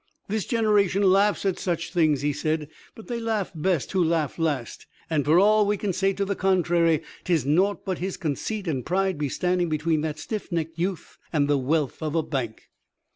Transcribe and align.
"This 0.27 0.47
generation 0.47 1.03
laughs 1.03 1.45
at 1.45 1.59
such 1.59 1.93
things," 1.93 2.21
he 2.21 2.33
said; 2.33 2.69
"but 2.95 3.05
they 3.05 3.19
laugh 3.19 3.51
best 3.53 3.91
who 3.91 4.03
laugh 4.03 4.39
last, 4.39 4.87
and, 5.11 5.23
for 5.23 5.39
all 5.39 5.63
we 5.67 5.77
can 5.77 5.93
say 5.93 6.11
to 6.13 6.25
the 6.25 6.35
contrary, 6.35 7.03
'tis 7.23 7.45
nought 7.45 7.85
but 7.85 7.99
his 7.99 8.17
conceit 8.17 8.67
and 8.67 8.83
pride 8.83 9.19
be 9.19 9.29
standing 9.29 9.69
between 9.69 10.01
that 10.01 10.17
stiff 10.17 10.51
necked 10.51 10.79
youth 10.79 11.19
and 11.31 11.47
the 11.47 11.59
wealth 11.59 12.01
of 12.01 12.15
a 12.15 12.23
bank." 12.23 12.63